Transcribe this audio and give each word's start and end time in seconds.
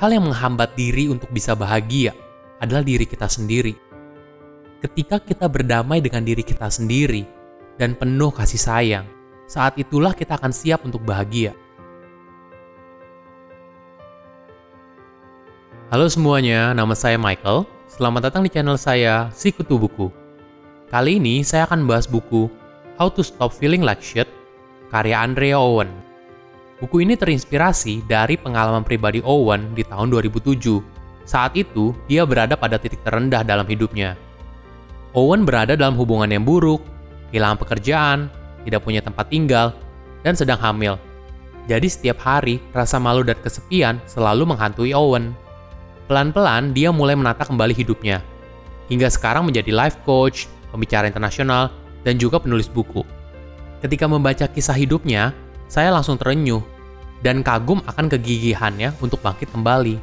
Hal 0.00 0.16
yang 0.16 0.32
menghambat 0.32 0.80
diri 0.80 1.12
untuk 1.12 1.28
bisa 1.28 1.52
bahagia 1.52 2.16
adalah 2.56 2.80
diri 2.80 3.04
kita 3.04 3.28
sendiri. 3.28 3.76
Ketika 4.80 5.20
kita 5.20 5.44
berdamai 5.44 6.00
dengan 6.00 6.24
diri 6.24 6.40
kita 6.40 6.72
sendiri 6.72 7.28
dan 7.76 7.92
penuh 7.92 8.32
kasih 8.32 8.56
sayang, 8.56 9.04
saat 9.44 9.76
itulah 9.76 10.16
kita 10.16 10.40
akan 10.40 10.56
siap 10.56 10.88
untuk 10.88 11.04
bahagia. 11.04 11.52
Halo 15.92 16.08
semuanya, 16.08 16.72
nama 16.72 16.96
saya 16.96 17.20
Michael. 17.20 17.68
Selamat 17.84 18.32
datang 18.32 18.40
di 18.40 18.48
channel 18.48 18.80
saya, 18.80 19.28
Sikutu 19.36 19.76
Buku. 19.76 20.08
Kali 20.88 21.20
ini 21.20 21.44
saya 21.44 21.68
akan 21.68 21.84
bahas 21.84 22.08
buku 22.08 22.48
How 22.96 23.12
to 23.12 23.20
Stop 23.20 23.52
Feeling 23.52 23.84
Like 23.84 24.00
Shit, 24.00 24.32
karya 24.88 25.20
Andrea 25.20 25.60
Owen. 25.60 25.92
Buku 26.80 27.04
ini 27.04 27.12
terinspirasi 27.12 28.08
dari 28.08 28.40
pengalaman 28.40 28.80
pribadi 28.80 29.20
Owen 29.20 29.76
di 29.76 29.84
tahun 29.84 30.08
2007. 30.16 30.80
Saat 31.28 31.52
itu, 31.52 31.92
dia 32.08 32.24
berada 32.24 32.56
pada 32.56 32.80
titik 32.80 33.04
terendah 33.04 33.44
dalam 33.44 33.68
hidupnya. 33.68 34.16
Owen 35.12 35.44
berada 35.44 35.76
dalam 35.76 35.92
hubungan 36.00 36.32
yang 36.32 36.40
buruk, 36.40 36.80
kehilangan 37.28 37.60
pekerjaan, 37.60 38.18
tidak 38.64 38.80
punya 38.80 39.04
tempat 39.04 39.28
tinggal, 39.28 39.76
dan 40.24 40.32
sedang 40.32 40.56
hamil. 40.56 40.96
Jadi 41.68 41.84
setiap 41.84 42.16
hari, 42.24 42.64
rasa 42.72 42.96
malu 42.96 43.28
dan 43.28 43.36
kesepian 43.44 44.00
selalu 44.08 44.48
menghantui 44.48 44.96
Owen. 44.96 45.36
Pelan-pelan, 46.08 46.72
dia 46.72 46.88
mulai 46.88 47.12
menata 47.12 47.44
kembali 47.44 47.76
hidupnya. 47.76 48.24
Hingga 48.88 49.12
sekarang 49.12 49.44
menjadi 49.44 49.68
life 49.68 50.00
coach, 50.08 50.48
pembicara 50.72 51.04
internasional, 51.04 51.68
dan 52.08 52.16
juga 52.16 52.40
penulis 52.40 52.72
buku. 52.72 53.04
Ketika 53.84 54.08
membaca 54.08 54.48
kisah 54.48 54.74
hidupnya, 54.74 55.36
saya 55.70 55.94
langsung 55.94 56.18
terenyuh 56.18 56.79
dan 57.20 57.44
kagum 57.44 57.84
akan 57.84 58.08
kegigihannya 58.08 58.96
untuk 59.00 59.20
bangkit 59.20 59.52
kembali. 59.52 60.00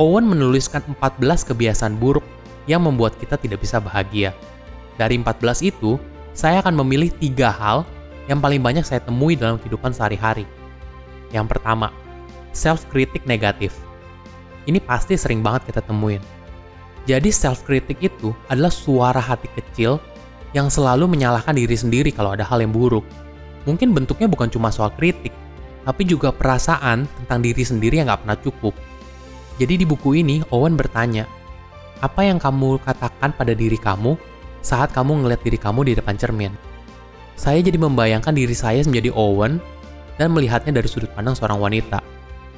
Owen 0.00 0.26
menuliskan 0.26 0.82
14 0.98 1.48
kebiasaan 1.54 1.94
buruk 2.00 2.24
yang 2.66 2.82
membuat 2.82 3.14
kita 3.20 3.38
tidak 3.38 3.62
bisa 3.62 3.78
bahagia. 3.78 4.34
Dari 4.98 5.20
14 5.20 5.62
itu, 5.62 6.00
saya 6.34 6.64
akan 6.64 6.82
memilih 6.82 7.14
tiga 7.22 7.52
hal 7.52 7.86
yang 8.26 8.40
paling 8.40 8.58
banyak 8.58 8.82
saya 8.82 9.04
temui 9.04 9.38
dalam 9.38 9.60
kehidupan 9.60 9.94
sehari-hari. 9.94 10.48
Yang 11.30 11.54
pertama, 11.54 11.92
self-critic 12.50 13.22
negatif. 13.28 13.76
Ini 14.64 14.80
pasti 14.80 15.14
sering 15.14 15.44
banget 15.44 15.70
kita 15.70 15.84
temuin. 15.84 16.24
Jadi 17.04 17.28
self-critic 17.28 18.00
itu 18.00 18.32
adalah 18.48 18.72
suara 18.72 19.20
hati 19.20 19.46
kecil 19.52 20.00
yang 20.56 20.72
selalu 20.72 21.04
menyalahkan 21.04 21.52
diri 21.52 21.76
sendiri 21.76 22.08
kalau 22.08 22.32
ada 22.32 22.46
hal 22.46 22.64
yang 22.64 22.72
buruk 22.72 23.04
Mungkin 23.64 23.96
bentuknya 23.96 24.28
bukan 24.28 24.52
cuma 24.52 24.68
soal 24.68 24.92
kritik, 24.92 25.32
tapi 25.84 26.08
juga 26.08 26.32
perasaan 26.32 27.04
tentang 27.04 27.38
diri 27.44 27.62
sendiri 27.62 28.00
yang 28.00 28.08
gak 28.08 28.24
pernah 28.24 28.38
cukup. 28.40 28.74
Jadi 29.60 29.84
di 29.84 29.86
buku 29.86 30.18
ini, 30.18 30.42
Owen 30.50 30.74
bertanya, 30.74 31.28
apa 32.02 32.26
yang 32.26 32.42
kamu 32.42 32.82
katakan 32.82 33.30
pada 33.36 33.54
diri 33.54 33.78
kamu 33.78 34.18
saat 34.64 34.90
kamu 34.90 35.24
ngeliat 35.24 35.40
diri 35.44 35.60
kamu 35.60 35.86
di 35.86 35.92
depan 35.94 36.18
cermin? 36.18 36.52
Saya 37.38 37.62
jadi 37.62 37.78
membayangkan 37.78 38.34
diri 38.34 38.56
saya 38.56 38.82
menjadi 38.82 39.14
Owen 39.14 39.62
dan 40.18 40.34
melihatnya 40.34 40.74
dari 40.74 40.88
sudut 40.90 41.10
pandang 41.14 41.38
seorang 41.38 41.58
wanita. 41.62 42.02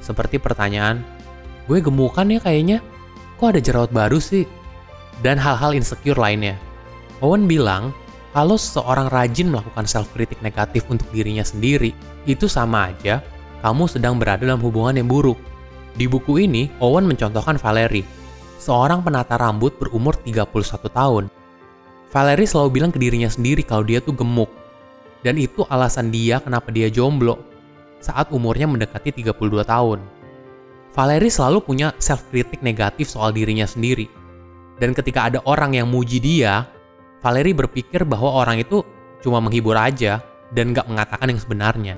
Seperti 0.01 0.41
pertanyaan, 0.41 1.01
gue 1.65 1.77
gemukan 1.81 2.25
ya 2.29 2.39
kayaknya, 2.41 2.79
kok 3.37 3.53
ada 3.53 3.61
jerawat 3.61 3.91
baru 3.93 4.17
sih? 4.21 4.45
Dan 5.21 5.41
hal-hal 5.41 5.73
insecure 5.73 6.17
lainnya. 6.17 6.57
Owen 7.25 7.49
bilang, 7.49 7.89
kalau 8.35 8.59
seseorang 8.59 9.07
rajin 9.07 9.51
melakukan 9.51 9.87
self-kritik 9.87 10.39
negatif 10.43 10.83
untuk 10.91 11.07
dirinya 11.15 11.43
sendiri, 11.43 11.95
itu 12.27 12.45
sama 12.51 12.91
aja 12.91 13.23
kamu 13.63 13.89
sedang 13.89 14.19
berada 14.21 14.45
dalam 14.45 14.61
hubungan 14.61 14.99
yang 14.99 15.09
buruk. 15.09 15.39
Di 15.97 16.05
buku 16.05 16.45
ini, 16.45 16.69
Owen 16.77 17.09
mencontohkan 17.09 17.57
Valerie, 17.57 18.05
seorang 18.61 19.01
penata 19.01 19.33
rambut 19.39 19.73
berumur 19.81 20.13
31 20.21 20.45
tahun. 20.93 21.25
Valerie 22.13 22.47
selalu 22.47 22.69
bilang 22.69 22.91
ke 22.93 22.99
dirinya 23.01 23.27
sendiri 23.27 23.65
kalau 23.65 23.83
dia 23.83 23.99
tuh 23.99 24.13
gemuk. 24.13 24.51
Dan 25.25 25.41
itu 25.41 25.65
alasan 25.67 26.13
dia 26.13 26.37
kenapa 26.37 26.69
dia 26.69 26.87
jomblo 26.87 27.41
saat 27.99 28.29
umurnya 28.29 28.69
mendekati 28.69 29.09
32 29.09 29.65
tahun. 29.65 29.99
Valerie 30.93 31.33
selalu 31.33 31.61
punya 31.65 31.93
self-kritik 31.97 32.61
negatif 32.61 33.09
soal 33.09 33.33
dirinya 33.33 33.65
sendiri. 33.65 34.05
Dan 34.77 34.93
ketika 34.93 35.25
ada 35.29 35.41
orang 35.49 35.73
yang 35.73 35.89
muji 35.89 36.21
dia, 36.21 36.69
Valerie 37.21 37.57
berpikir 37.57 38.05
bahwa 38.05 38.29
orang 38.45 38.61
itu 38.61 38.85
cuma 39.25 39.41
menghibur 39.41 39.73
aja 39.73 40.21
dan 40.53 40.71
gak 40.71 40.85
mengatakan 40.85 41.33
yang 41.33 41.41
sebenarnya. 41.41 41.95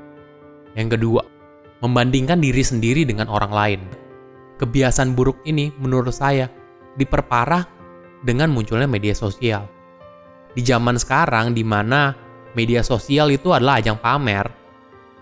Yang 0.74 0.90
kedua, 0.96 1.22
membandingkan 1.84 2.40
diri 2.40 2.64
sendiri 2.64 3.04
dengan 3.04 3.28
orang 3.28 3.52
lain. 3.52 3.82
Kebiasaan 4.60 5.16
buruk 5.16 5.40
ini 5.48 5.72
menurut 5.80 6.12
saya 6.12 6.52
diperparah 7.00 7.64
dengan 8.24 8.52
munculnya 8.52 8.88
media 8.88 9.16
sosial. 9.16 9.64
Di 10.52 10.60
zaman 10.66 11.00
sekarang 11.00 11.56
di 11.56 11.64
mana 11.64 12.12
media 12.58 12.84
sosial 12.84 13.32
itu 13.32 13.56
adalah 13.56 13.80
ajang 13.80 14.00
pamer, 14.02 14.48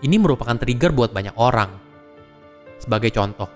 ini 0.02 0.16
merupakan 0.18 0.58
trigger 0.58 0.90
buat 0.90 1.10
banyak 1.14 1.34
orang. 1.38 1.70
Sebagai 2.78 3.10
contoh, 3.14 3.50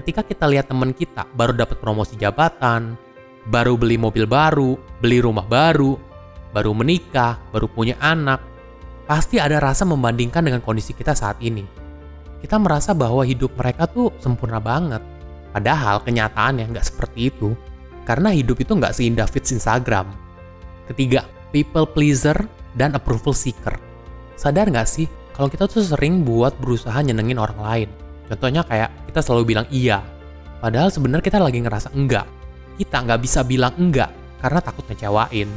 ketika 0.00 0.24
kita 0.24 0.44
lihat 0.48 0.68
teman 0.68 0.92
kita 0.92 1.28
baru 1.36 1.52
dapat 1.56 1.80
promosi 1.80 2.16
jabatan, 2.16 2.96
baru 3.46 3.78
beli 3.78 3.96
mobil 3.96 4.26
baru, 4.26 4.74
beli 4.98 5.22
rumah 5.22 5.46
baru, 5.46 5.94
baru 6.50 6.74
menikah, 6.74 7.38
baru 7.54 7.70
punya 7.70 7.94
anak, 8.02 8.42
pasti 9.06 9.38
ada 9.38 9.62
rasa 9.62 9.86
membandingkan 9.86 10.42
dengan 10.42 10.60
kondisi 10.62 10.92
kita 10.92 11.14
saat 11.14 11.38
ini. 11.38 11.62
Kita 12.42 12.58
merasa 12.60 12.92
bahwa 12.92 13.22
hidup 13.24 13.54
mereka 13.56 13.88
tuh 13.88 14.12
sempurna 14.20 14.60
banget. 14.60 15.00
Padahal 15.54 16.04
kenyataannya 16.04 16.68
nggak 16.68 16.86
seperti 16.86 17.32
itu. 17.32 17.56
Karena 18.06 18.30
hidup 18.30 18.62
itu 18.62 18.76
nggak 18.76 18.94
seindah 18.94 19.26
feeds 19.26 19.50
Instagram. 19.50 20.06
Ketiga, 20.86 21.26
people 21.50 21.88
pleaser 21.88 22.38
dan 22.78 22.94
approval 22.94 23.34
seeker. 23.34 23.74
Sadar 24.38 24.70
nggak 24.70 24.86
sih 24.86 25.10
kalau 25.34 25.50
kita 25.50 25.66
tuh 25.66 25.82
sering 25.82 26.22
buat 26.22 26.54
berusaha 26.60 26.94
nyenengin 27.02 27.40
orang 27.40 27.58
lain? 27.58 27.88
Contohnya 28.30 28.62
kayak 28.62 29.10
kita 29.10 29.20
selalu 29.24 29.56
bilang 29.56 29.66
iya. 29.74 30.04
Padahal 30.62 30.92
sebenarnya 30.92 31.24
kita 31.24 31.42
lagi 31.42 31.58
ngerasa 31.58 31.90
enggak 31.98 32.26
kita 32.76 33.02
nggak 33.04 33.20
bisa 33.24 33.40
bilang 33.42 33.72
enggak 33.80 34.12
karena 34.40 34.60
takut 34.60 34.84
ngecewain. 34.86 35.48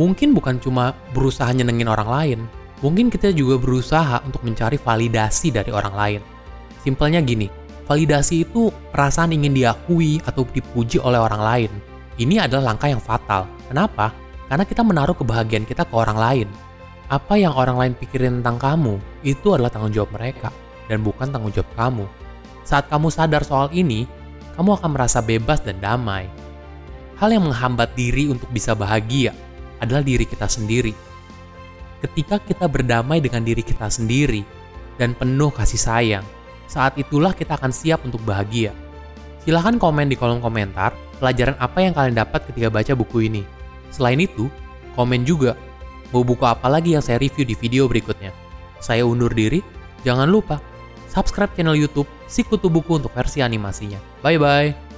Mungkin 0.00 0.32
bukan 0.32 0.56
cuma 0.56 0.96
berusaha 1.12 1.52
nyenengin 1.52 1.88
orang 1.88 2.08
lain, 2.08 2.40
mungkin 2.80 3.12
kita 3.12 3.28
juga 3.30 3.60
berusaha 3.60 4.24
untuk 4.24 4.40
mencari 4.42 4.80
validasi 4.80 5.52
dari 5.52 5.68
orang 5.68 5.94
lain. 5.94 6.20
Simpelnya 6.80 7.20
gini, 7.20 7.46
validasi 7.84 8.48
itu 8.48 8.72
perasaan 8.90 9.36
ingin 9.36 9.52
diakui 9.52 10.18
atau 10.24 10.48
dipuji 10.48 10.96
oleh 10.96 11.20
orang 11.20 11.42
lain. 11.44 11.70
Ini 12.16 12.48
adalah 12.48 12.72
langkah 12.72 12.88
yang 12.88 13.04
fatal. 13.04 13.44
Kenapa? 13.68 14.16
Karena 14.48 14.64
kita 14.64 14.84
menaruh 14.84 15.16
kebahagiaan 15.16 15.64
kita 15.64 15.84
ke 15.84 15.94
orang 15.96 16.18
lain. 16.18 16.48
Apa 17.12 17.36
yang 17.36 17.52
orang 17.52 17.76
lain 17.76 17.94
pikirin 17.96 18.40
tentang 18.40 18.56
kamu, 18.56 18.96
itu 19.20 19.52
adalah 19.52 19.68
tanggung 19.68 19.92
jawab 19.92 20.16
mereka, 20.16 20.48
dan 20.88 21.04
bukan 21.04 21.28
tanggung 21.28 21.52
jawab 21.52 21.68
kamu. 21.76 22.04
Saat 22.64 22.88
kamu 22.88 23.12
sadar 23.12 23.44
soal 23.44 23.68
ini, 23.76 24.08
kamu 24.56 24.80
akan 24.80 24.90
merasa 24.96 25.20
bebas 25.20 25.60
dan 25.60 25.76
damai. 25.80 26.28
Hal 27.22 27.30
yang 27.30 27.46
menghambat 27.46 27.94
diri 27.94 28.26
untuk 28.34 28.50
bisa 28.50 28.74
bahagia 28.74 29.30
adalah 29.78 30.02
diri 30.02 30.26
kita 30.26 30.50
sendiri. 30.50 30.90
Ketika 32.02 32.42
kita 32.42 32.66
berdamai 32.66 33.22
dengan 33.22 33.46
diri 33.46 33.62
kita 33.62 33.86
sendiri 33.86 34.42
dan 34.98 35.14
penuh 35.14 35.54
kasih 35.54 35.78
sayang, 35.78 36.26
saat 36.66 36.98
itulah 36.98 37.30
kita 37.30 37.54
akan 37.54 37.70
siap 37.70 38.02
untuk 38.02 38.18
bahagia. 38.26 38.74
Silahkan 39.46 39.78
komen 39.78 40.10
di 40.10 40.18
kolom 40.18 40.42
komentar 40.42 40.98
pelajaran 41.22 41.54
apa 41.62 41.78
yang 41.78 41.94
kalian 41.94 42.18
dapat 42.18 42.42
ketika 42.50 42.74
baca 42.74 42.90
buku 42.98 43.30
ini. 43.30 43.46
Selain 43.94 44.18
itu, 44.18 44.50
komen 44.98 45.22
juga 45.22 45.54
mau 46.10 46.26
buku 46.26 46.42
apa 46.42 46.66
lagi 46.66 46.98
yang 46.98 47.06
saya 47.06 47.22
review 47.22 47.46
di 47.46 47.54
video 47.54 47.86
berikutnya. 47.86 48.34
Saya 48.82 49.06
undur 49.06 49.30
diri, 49.30 49.62
jangan 50.02 50.26
lupa 50.26 50.58
subscribe 51.06 51.54
channel 51.54 51.78
YouTube 51.78 52.10
Sikutu 52.26 52.66
Buku 52.66 52.98
untuk 52.98 53.14
versi 53.14 53.46
animasinya. 53.46 54.02
Bye 54.26 54.42
bye. 54.42 54.91